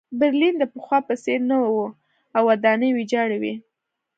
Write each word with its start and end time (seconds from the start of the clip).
برلین 0.19 0.55
د 0.59 0.63
پخوا 0.73 0.99
په 1.07 1.13
څېر 1.23 1.39
نه 1.49 1.57
و 1.61 1.83
او 2.35 2.43
ودانۍ 2.51 2.89
ویجاړې 2.93 3.37
وې 3.43 3.53